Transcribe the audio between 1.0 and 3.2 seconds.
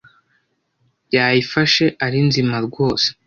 yayifashe ari nzima rwose